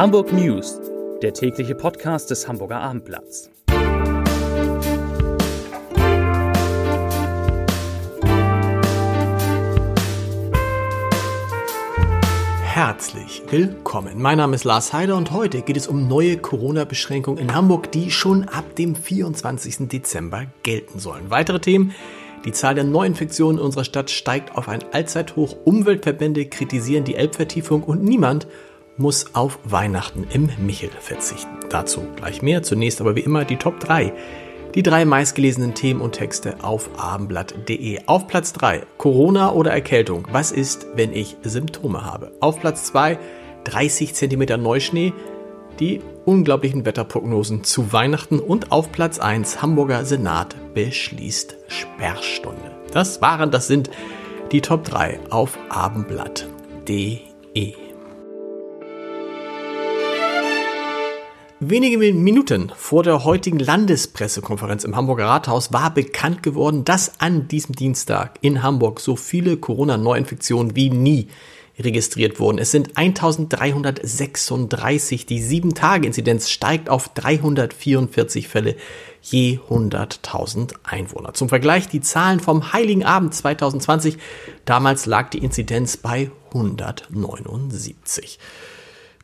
Hamburg 0.00 0.32
News, 0.32 0.80
der 1.20 1.34
tägliche 1.34 1.74
Podcast 1.74 2.30
des 2.30 2.48
Hamburger 2.48 2.80
Abendblatts. 2.80 3.50
Herzlich 12.62 13.42
willkommen. 13.50 14.22
Mein 14.22 14.38
Name 14.38 14.54
ist 14.54 14.64
Lars 14.64 14.94
Heider 14.94 15.18
und 15.18 15.32
heute 15.32 15.60
geht 15.60 15.76
es 15.76 15.86
um 15.86 16.08
neue 16.08 16.38
Corona-Beschränkungen 16.38 17.38
in 17.38 17.54
Hamburg, 17.54 17.92
die 17.92 18.10
schon 18.10 18.44
ab 18.48 18.74
dem 18.76 18.96
24. 18.96 19.86
Dezember 19.88 20.46
gelten 20.62 20.98
sollen. 20.98 21.28
Weitere 21.28 21.60
Themen. 21.60 21.92
Die 22.46 22.52
Zahl 22.52 22.74
der 22.74 22.84
Neuinfektionen 22.84 23.58
in 23.58 23.64
unserer 23.66 23.84
Stadt 23.84 24.08
steigt 24.08 24.56
auf 24.56 24.70
ein 24.70 24.82
Allzeithoch. 24.92 25.56
Umweltverbände 25.66 26.46
kritisieren 26.46 27.04
die 27.04 27.16
Elbvertiefung 27.16 27.82
und 27.82 28.02
niemand 28.02 28.46
muss 29.00 29.34
auf 29.34 29.58
Weihnachten 29.64 30.26
im 30.32 30.50
Michel 30.58 30.90
verzichten. 31.00 31.48
Dazu 31.70 32.06
gleich 32.16 32.42
mehr. 32.42 32.62
Zunächst 32.62 33.00
aber 33.00 33.16
wie 33.16 33.20
immer 33.20 33.44
die 33.44 33.56
Top 33.56 33.80
3. 33.80 34.12
Die 34.74 34.82
drei 34.84 35.04
meistgelesenen 35.04 35.74
Themen 35.74 36.00
und 36.00 36.12
Texte 36.12 36.62
auf 36.62 36.90
abendblatt.de. 36.96 38.02
Auf 38.06 38.28
Platz 38.28 38.52
3 38.52 38.82
Corona 38.98 39.52
oder 39.52 39.72
Erkältung. 39.72 40.28
Was 40.30 40.52
ist, 40.52 40.86
wenn 40.94 41.12
ich 41.12 41.36
Symptome 41.42 42.04
habe? 42.04 42.30
Auf 42.40 42.60
Platz 42.60 42.84
2 42.84 43.18
30 43.64 44.14
cm 44.14 44.62
Neuschnee. 44.62 45.12
Die 45.80 46.00
unglaublichen 46.26 46.84
Wetterprognosen 46.84 47.64
zu 47.64 47.92
Weihnachten. 47.92 48.38
Und 48.38 48.70
auf 48.70 48.92
Platz 48.92 49.18
1 49.18 49.62
Hamburger 49.62 50.04
Senat 50.04 50.54
beschließt 50.74 51.56
Sperrstunde. 51.68 52.76
Das 52.92 53.22
waren, 53.22 53.50
das 53.50 53.66
sind 53.66 53.90
die 54.52 54.60
Top 54.60 54.84
3 54.84 55.20
auf 55.30 55.58
abendblatt.de. 55.68 57.89
Wenige 61.62 61.98
Minuten 61.98 62.72
vor 62.74 63.02
der 63.02 63.24
heutigen 63.24 63.58
Landespressekonferenz 63.58 64.82
im 64.82 64.96
Hamburger 64.96 65.26
Rathaus 65.26 65.74
war 65.74 65.92
bekannt 65.92 66.42
geworden, 66.42 66.86
dass 66.86 67.20
an 67.20 67.48
diesem 67.48 67.74
Dienstag 67.74 68.38
in 68.40 68.62
Hamburg 68.62 68.98
so 68.98 69.14
viele 69.14 69.58
Corona-Neuinfektionen 69.58 70.74
wie 70.74 70.88
nie 70.88 71.28
registriert 71.78 72.40
wurden. 72.40 72.56
Es 72.56 72.70
sind 72.70 72.96
1336. 72.96 75.26
Die 75.26 75.42
7-Tage-Inzidenz 75.42 76.48
steigt 76.48 76.88
auf 76.88 77.10
344 77.10 78.48
Fälle 78.48 78.74
je 79.20 79.58
100.000 79.68 80.76
Einwohner. 80.82 81.34
Zum 81.34 81.50
Vergleich 81.50 81.88
die 81.88 82.00
Zahlen 82.00 82.40
vom 82.40 82.72
Heiligen 82.72 83.04
Abend 83.04 83.34
2020. 83.34 84.16
Damals 84.64 85.04
lag 85.04 85.28
die 85.28 85.44
Inzidenz 85.44 85.98
bei 85.98 86.30
179. 86.54 88.38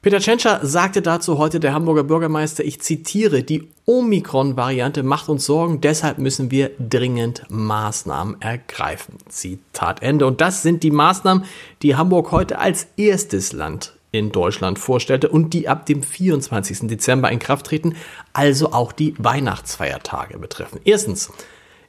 Peter 0.07 0.21
Tschentscher 0.21 0.61
sagte 0.63 1.03
dazu 1.03 1.37
heute 1.37 1.59
der 1.59 1.75
Hamburger 1.75 2.05
Bürgermeister, 2.05 2.65
ich 2.65 2.81
zitiere, 2.81 3.43
die 3.43 3.67
Omikron-Variante 3.87 5.03
macht 5.03 5.29
uns 5.29 5.47
Sorgen, 5.47 5.81
deshalb 5.81 6.19
müssen 6.19 6.53
wir 6.53 6.71
dringend 6.79 7.43
Maßnahmen 7.49 8.41
ergreifen. 8.41 9.17
Zitat 9.29 10.03
Ende. 10.03 10.29
Und 10.29 10.41
das 10.41 10.63
sind 10.63 10.85
die 10.85 10.93
Maßnahmen, 10.93 11.43
die 11.83 11.97
Hamburg 11.97 12.31
heute 12.31 12.61
als 12.61 12.87
erstes 12.97 13.53
Land 13.53 13.95
in 14.13 14.31
Deutschland 14.31 14.79
vorstellte 14.79 15.29
und 15.29 15.53
die 15.53 15.69
ab 15.69 15.87
dem 15.87 16.05
24. 16.05 16.87
Dezember 16.87 17.33
in 17.33 17.41
Kraft 17.41 17.67
treten, 17.67 17.97
also 18.33 18.71
auch 18.71 18.93
die 18.93 19.13
Weihnachtsfeiertage 19.19 20.39
betreffen. 20.39 20.79
Erstens, 20.85 21.33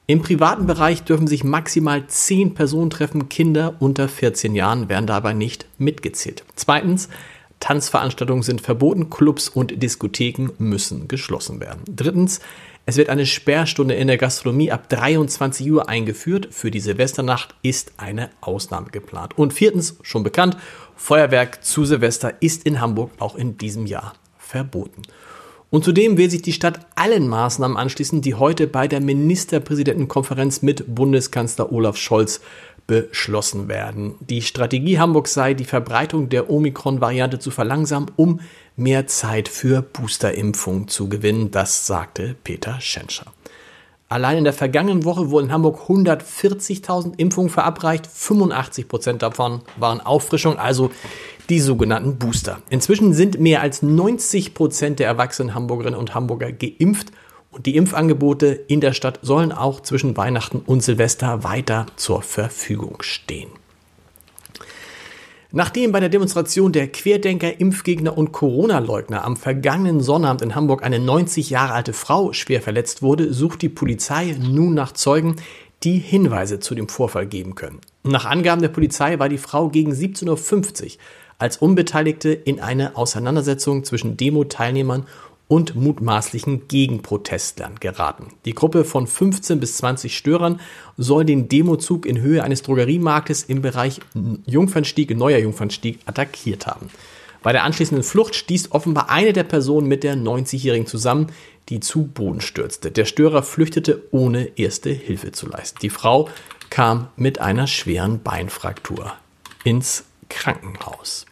im 0.07 0.23
privaten 0.23 0.65
Bereich 0.65 1.03
dürfen 1.03 1.27
sich 1.27 1.43
maximal 1.43 2.07
10 2.07 2.55
Personen 2.55 2.89
treffen, 2.89 3.29
Kinder 3.29 3.75
unter 3.79 4.07
14 4.07 4.55
Jahren 4.55 4.89
werden 4.89 5.05
dabei 5.05 5.33
nicht 5.33 5.67
mitgezählt. 5.77 6.45
Zweitens, 6.55 7.09
Tanzveranstaltungen 7.59 8.43
sind 8.43 8.61
verboten, 8.61 9.09
Clubs 9.09 9.49
und 9.49 9.81
Diskotheken 9.81 10.49
müssen 10.57 11.07
geschlossen 11.07 11.59
werden. 11.59 11.81
Drittens, 11.87 12.39
es 12.85 12.95
wird 12.95 13.09
eine 13.09 13.25
Sperrstunde 13.25 13.95
in 13.95 14.07
der 14.07 14.17
Gastronomie 14.17 14.71
ab 14.71 14.87
23 14.87 15.69
Uhr 15.69 15.89
eingeführt. 15.89 16.47
Für 16.51 16.71
die 16.71 16.79
Silvesternacht 16.79 17.53
ist 17.61 17.91
eine 17.97 18.29
Ausnahme 18.39 18.87
geplant. 18.91 19.37
Und 19.37 19.53
viertens, 19.53 19.97
schon 20.03 20.23
bekannt, 20.23 20.55
Feuerwerk 20.95 21.65
zu 21.65 21.83
Silvester 21.83 22.35
ist 22.39 22.65
in 22.65 22.79
Hamburg 22.79 23.11
auch 23.19 23.35
in 23.35 23.57
diesem 23.57 23.87
Jahr 23.87 24.13
verboten. 24.37 25.01
Und 25.69 25.83
zudem 25.83 26.17
will 26.17 26.29
sich 26.29 26.41
die 26.41 26.53
Stadt 26.53 26.79
allen 26.95 27.27
Maßnahmen 27.27 27.75
anschließen, 27.75 28.21
die 28.21 28.35
heute 28.35 28.67
bei 28.67 28.87
der 28.87 29.01
Ministerpräsidentenkonferenz 29.01 30.61
mit 30.61 30.95
Bundeskanzler 30.95 31.71
Olaf 31.73 31.97
Scholz 31.97 32.39
beschlossen 32.87 33.67
werden. 33.67 34.15
Die 34.21 34.41
Strategie 34.41 34.97
Hamburgs 34.97 35.33
sei, 35.33 35.53
die 35.53 35.65
Verbreitung 35.65 36.29
der 36.29 36.49
Omikron-Variante 36.49 37.37
zu 37.37 37.51
verlangsamen, 37.51 38.09
um 38.15 38.39
mehr 38.77 39.07
Zeit 39.07 39.49
für 39.49 39.81
Boosterimpfung 39.81 40.87
zu 40.87 41.09
gewinnen. 41.09 41.51
Das 41.51 41.85
sagte 41.85 42.35
Peter 42.43 42.79
Schenscher. 42.79 43.25
Allein 44.09 44.37
in 44.37 44.43
der 44.45 44.53
vergangenen 44.53 45.03
Woche 45.03 45.31
wurden 45.31 45.47
in 45.47 45.51
Hamburg 45.51 45.81
140.000 45.89 47.15
Impfungen 47.17 47.49
verabreicht. 47.49 48.07
85 48.07 48.87
Prozent 48.87 49.21
davon 49.21 49.61
waren 49.75 49.99
Auffrischungen, 49.99 50.59
also 50.59 50.91
die 51.49 51.59
sogenannten 51.59 52.17
Booster. 52.17 52.59
Inzwischen 52.69 53.13
sind 53.13 53.37
mehr 53.39 53.61
als 53.61 53.81
90 53.81 54.53
Prozent 54.53 54.99
der 54.99 55.07
erwachsenen 55.07 55.53
Hamburgerinnen 55.53 55.99
und 55.99 56.15
Hamburger 56.15 56.53
geimpft 56.53 57.11
und 57.51 57.65
die 57.65 57.75
Impfangebote 57.75 58.47
in 58.47 58.81
der 58.81 58.93
Stadt 58.93 59.19
sollen 59.21 59.51
auch 59.51 59.81
zwischen 59.81 60.17
Weihnachten 60.17 60.59
und 60.59 60.81
Silvester 60.81 61.43
weiter 61.43 61.87
zur 61.95 62.21
Verfügung 62.21 63.01
stehen. 63.01 63.49
Nachdem 65.51 65.93
bei 65.93 66.01
der 66.01 66.09
Demonstration 66.09 66.73
der 66.73 66.89
Querdenker, 66.89 67.59
Impfgegner 67.59 68.17
und 68.17 68.33
Corona-Leugner 68.33 69.23
am 69.23 69.37
vergangenen 69.37 70.01
Sonnabend 70.01 70.41
in 70.41 70.55
Hamburg 70.55 70.83
eine 70.83 70.99
90 70.99 71.49
Jahre 71.49 71.73
alte 71.73 71.93
Frau 71.93 72.33
schwer 72.33 72.61
verletzt 72.61 73.01
wurde, 73.01 73.33
sucht 73.33 73.61
die 73.61 73.69
Polizei 73.69 74.35
nun 74.37 74.73
nach 74.73 74.91
Zeugen, 74.91 75.37
die 75.83 75.99
Hinweise 75.99 76.59
zu 76.59 76.75
dem 76.75 76.89
Vorfall 76.89 77.27
geben 77.27 77.55
können. 77.55 77.79
Nach 78.03 78.25
Angaben 78.25 78.61
der 78.61 78.69
Polizei 78.69 79.19
war 79.19 79.29
die 79.29 79.37
Frau 79.37 79.69
gegen 79.69 79.93
17.50 79.93 80.83
Uhr 80.83 80.91
als 81.39 81.57
Unbeteiligte 81.57 82.29
in 82.33 82.59
eine 82.59 82.97
Auseinandersetzung 82.97 83.83
zwischen 83.83 84.17
Demo-Teilnehmern 84.17 85.01
und 85.01 85.07
mutmaßlichen 85.49 86.67
Gegenprotestlern 86.67 87.75
geraten. 87.79 88.33
Die 88.45 88.53
Gruppe 88.53 88.83
von 88.83 89.07
15 89.07 89.59
bis 89.59 89.77
20 89.77 90.17
Störern 90.17 90.59
soll 90.97 91.25
den 91.25 91.47
Demozug 91.47 92.05
in 92.05 92.19
Höhe 92.19 92.43
eines 92.43 92.63
Drogeriemarktes 92.63 93.43
im 93.43 93.61
Bereich 93.61 94.01
Jungfernstieg, 94.45 95.15
Neuer 95.15 95.39
Jungfernstieg, 95.39 95.99
attackiert 96.05 96.67
haben. 96.67 96.89
Bei 97.43 97.53
der 97.53 97.63
anschließenden 97.63 98.03
Flucht 98.03 98.35
stieß 98.35 98.71
offenbar 98.71 99.09
eine 99.09 99.31
der 99.31 99.43
Personen 99.43 99.87
mit 99.87 100.03
der 100.03 100.15
90-Jährigen 100.15 100.87
zusammen, 100.87 101.27
die 101.69 101.79
zu 101.79 102.07
Boden 102.07 102.41
stürzte. 102.41 102.91
Der 102.91 103.05
Störer 103.05 103.43
flüchtete, 103.43 104.03
ohne 104.11 104.57
erste 104.57 104.89
Hilfe 104.89 105.31
zu 105.31 105.47
leisten. 105.47 105.79
Die 105.81 105.89
Frau 105.89 106.29
kam 106.69 107.07
mit 107.15 107.39
einer 107.39 107.67
schweren 107.67 108.21
Beinfraktur 108.21 109.13
ins 109.63 110.03
Krankenhaus. 110.29 111.25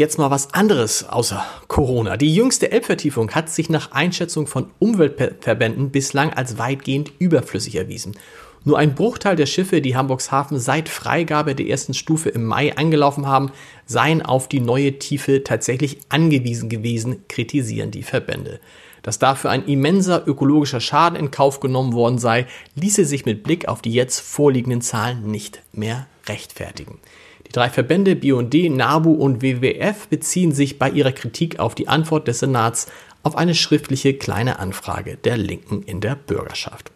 Jetzt 0.00 0.16
mal 0.16 0.30
was 0.30 0.54
anderes 0.54 1.08
außer 1.08 1.44
Corona. 1.66 2.16
Die 2.16 2.32
jüngste 2.32 2.70
Elbvertiefung 2.70 3.32
hat 3.32 3.50
sich 3.50 3.68
nach 3.68 3.90
Einschätzung 3.90 4.46
von 4.46 4.70
Umweltverbänden 4.78 5.90
bislang 5.90 6.32
als 6.32 6.56
weitgehend 6.56 7.10
überflüssig 7.18 7.74
erwiesen. 7.74 8.16
Nur 8.62 8.78
ein 8.78 8.94
Bruchteil 8.94 9.34
der 9.34 9.46
Schiffe, 9.46 9.80
die 9.80 9.96
Hamburgs 9.96 10.30
Hafen 10.30 10.60
seit 10.60 10.88
Freigabe 10.88 11.56
der 11.56 11.66
ersten 11.66 11.94
Stufe 11.94 12.28
im 12.28 12.44
Mai 12.44 12.76
angelaufen 12.76 13.26
haben, 13.26 13.50
seien 13.86 14.22
auf 14.22 14.46
die 14.46 14.60
neue 14.60 15.00
Tiefe 15.00 15.42
tatsächlich 15.42 15.98
angewiesen 16.10 16.68
gewesen, 16.68 17.24
kritisieren 17.28 17.90
die 17.90 18.04
Verbände. 18.04 18.60
Dass 19.02 19.18
dafür 19.18 19.50
ein 19.50 19.66
immenser 19.66 20.28
ökologischer 20.28 20.80
Schaden 20.80 21.18
in 21.18 21.32
Kauf 21.32 21.58
genommen 21.58 21.92
worden 21.92 22.18
sei, 22.18 22.46
ließe 22.76 23.04
sich 23.04 23.26
mit 23.26 23.42
Blick 23.42 23.66
auf 23.66 23.82
die 23.82 23.94
jetzt 23.94 24.20
vorliegenden 24.20 24.80
Zahlen 24.80 25.28
nicht 25.28 25.60
mehr 25.72 26.06
rechtfertigen. 26.28 27.00
Die 27.48 27.52
drei 27.52 27.70
Verbände 27.70 28.14
BUND, 28.14 28.54
NABU 28.54 29.10
und 29.10 29.40
WWF 29.40 30.08
beziehen 30.08 30.52
sich 30.52 30.78
bei 30.78 30.90
ihrer 30.90 31.12
Kritik 31.12 31.58
auf 31.58 31.74
die 31.74 31.88
Antwort 31.88 32.28
des 32.28 32.40
Senats 32.40 32.88
auf 33.22 33.36
eine 33.36 33.54
schriftliche 33.54 34.12
kleine 34.12 34.58
Anfrage 34.58 35.16
der 35.16 35.38
Linken 35.38 35.82
in 35.82 36.02
der 36.02 36.14
Bürgerschaft. 36.14 36.92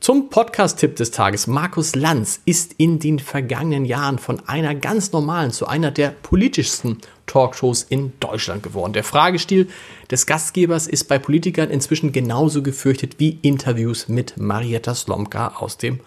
Zum 0.00 0.30
Podcast-Tipp 0.30 0.96
des 0.96 1.12
Tages. 1.12 1.46
Markus 1.46 1.94
Lanz 1.94 2.40
ist 2.44 2.74
in 2.78 2.98
den 2.98 3.20
vergangenen 3.20 3.84
Jahren 3.84 4.18
von 4.18 4.40
einer 4.48 4.74
ganz 4.74 5.12
normalen 5.12 5.52
zu 5.52 5.66
einer 5.66 5.92
der 5.92 6.10
politischsten 6.10 6.98
Talkshows 7.26 7.84
in 7.84 8.12
Deutschland 8.18 8.64
geworden. 8.64 8.92
Der 8.92 9.04
Fragestil 9.04 9.68
des 10.10 10.26
Gastgebers 10.26 10.88
ist 10.88 11.04
bei 11.04 11.20
Politikern 11.20 11.70
inzwischen 11.70 12.10
genauso 12.10 12.62
gefürchtet 12.62 13.18
wie 13.18 13.38
Interviews 13.42 14.08
mit 14.08 14.36
Marietta 14.36 14.94
Slomka 14.94 15.54
aus 15.58 15.78
dem 15.78 16.00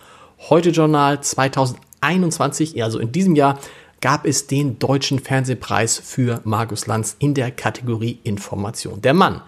Heute-Journal 0.50 1.22
2001. 1.22 1.91
2021, 2.02 2.84
also 2.84 3.00
in 3.00 3.12
diesem 3.12 3.36
Jahr, 3.36 3.60
gab 4.02 4.26
es 4.26 4.48
den 4.48 4.80
Deutschen 4.80 5.20
Fernsehpreis 5.20 6.00
für 6.00 6.42
Markus 6.44 6.88
Lanz 6.88 7.16
in 7.20 7.34
der 7.34 7.52
Kategorie 7.52 8.20
Information. 8.24 9.02
Der 9.02 9.14
Mann, 9.14 9.42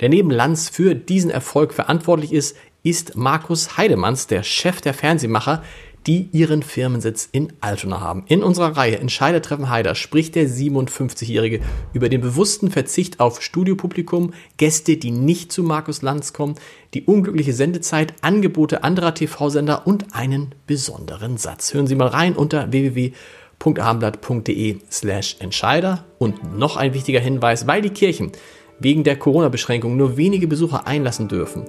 der 0.00 0.10
neben 0.10 0.30
Lanz 0.30 0.68
für 0.68 0.94
diesen 0.94 1.30
Erfolg 1.30 1.72
verantwortlich 1.72 2.32
ist, 2.32 2.56
ist 2.82 3.16
Markus 3.16 3.78
Heidemanns, 3.78 4.26
der 4.26 4.42
Chef 4.42 4.82
der 4.82 4.92
Fernsehmacher, 4.92 5.62
die 6.06 6.28
ihren 6.32 6.62
Firmensitz 6.62 7.28
in 7.32 7.52
Altona 7.60 8.00
haben. 8.00 8.24
In 8.26 8.42
unserer 8.42 8.74
Reihe 8.76 8.98
Entscheider 8.98 9.42
treffen 9.42 9.70
Heider 9.70 9.94
spricht 9.94 10.34
der 10.34 10.48
57-Jährige 10.48 11.60
über 11.92 12.08
den 12.08 12.20
bewussten 12.20 12.70
Verzicht 12.70 13.20
auf 13.20 13.42
Studiopublikum, 13.42 14.32
Gäste, 14.56 14.96
die 14.96 15.10
nicht 15.10 15.52
zu 15.52 15.62
Markus 15.62 16.00
Lanz 16.02 16.32
kommen, 16.32 16.54
die 16.92 17.04
unglückliche 17.04 17.52
Sendezeit, 17.52 18.14
Angebote 18.20 18.82
anderer 18.84 19.14
TV-Sender 19.14 19.86
und 19.86 20.14
einen 20.14 20.54
besonderen 20.66 21.38
Satz. 21.38 21.74
Hören 21.74 21.86
Sie 21.86 21.94
mal 21.94 22.08
rein 22.08 22.36
unter 22.36 22.70
www.abendblatt.de 22.70 24.78
slash 24.90 25.36
Entscheider. 25.38 26.04
Und 26.18 26.58
noch 26.58 26.76
ein 26.76 26.92
wichtiger 26.94 27.20
Hinweis, 27.20 27.66
weil 27.66 27.82
die 27.82 27.90
Kirchen 27.90 28.32
wegen 28.78 29.04
der 29.04 29.16
Corona-Beschränkung 29.16 29.96
nur 29.96 30.16
wenige 30.16 30.48
Besucher 30.48 30.86
einlassen 30.86 31.28
dürfen 31.28 31.64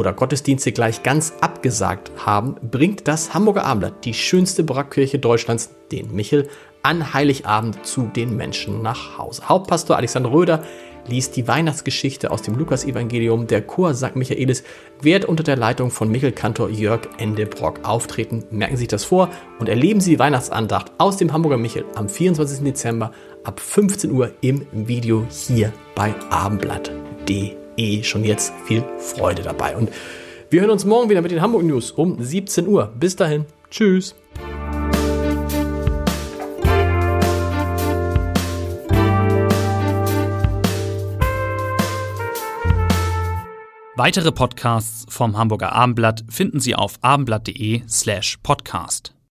oder 0.00 0.12
Gottesdienste 0.12 0.72
gleich 0.72 1.02
ganz 1.02 1.34
abgesagt 1.40 2.10
haben, 2.24 2.56
bringt 2.62 3.06
das 3.06 3.34
Hamburger 3.34 3.64
Abendblatt, 3.64 4.04
die 4.04 4.14
schönste 4.14 4.64
Barockkirche 4.64 5.18
Deutschlands, 5.18 5.70
den 5.92 6.14
Michel, 6.14 6.48
an 6.82 7.12
Heiligabend 7.12 7.84
zu 7.86 8.10
den 8.16 8.36
Menschen 8.36 8.82
nach 8.82 9.18
Hause. 9.18 9.48
Hauptpastor 9.48 9.96
Alexander 9.96 10.32
Röder 10.32 10.64
liest 11.06 11.36
die 11.36 11.46
Weihnachtsgeschichte 11.46 12.30
aus 12.30 12.42
dem 12.42 12.56
Lukasevangelium. 12.56 13.46
Der 13.46 13.62
Chor 13.62 13.94
St. 13.94 14.16
Michaelis 14.16 14.64
wird 15.02 15.24
unter 15.26 15.42
der 15.42 15.56
Leitung 15.56 15.90
von 15.90 16.10
Michel-Kantor 16.10 16.70
Jörg 16.70 17.02
Endebrock 17.18 17.80
auftreten. 17.82 18.44
Merken 18.50 18.76
Sie 18.76 18.80
sich 18.80 18.88
das 18.88 19.04
vor 19.04 19.28
und 19.58 19.68
erleben 19.68 20.00
Sie 20.00 20.12
die 20.12 20.18
Weihnachtsandacht 20.18 20.92
aus 20.98 21.16
dem 21.16 21.32
Hamburger 21.32 21.58
Michel 21.58 21.84
am 21.94 22.08
24. 22.08 22.64
Dezember 22.64 23.12
ab 23.44 23.60
15 23.60 24.10
Uhr 24.10 24.30
im 24.40 24.66
Video 24.72 25.26
hier 25.28 25.72
bei 25.94 26.14
abendblatt.de 26.30 27.59
eh 27.80 28.02
schon 28.02 28.24
jetzt 28.24 28.52
viel 28.66 28.84
Freude 28.98 29.42
dabei. 29.42 29.76
Und 29.76 29.90
wir 30.50 30.60
hören 30.60 30.70
uns 30.70 30.84
morgen 30.84 31.08
wieder 31.08 31.22
mit 31.22 31.30
den 31.30 31.40
Hamburg 31.40 31.64
News 31.64 31.90
um 31.90 32.22
17 32.22 32.68
Uhr. 32.68 32.92
Bis 32.98 33.16
dahin. 33.16 33.46
Tschüss. 33.70 34.14
Weitere 43.96 44.32
Podcasts 44.32 45.04
vom 45.10 45.36
Hamburger 45.36 45.72
Abendblatt 45.72 46.24
finden 46.30 46.58
Sie 46.58 46.74
auf 46.74 46.94
abendblatt.de 47.02 47.82
slash 47.86 48.38
podcast. 48.42 49.12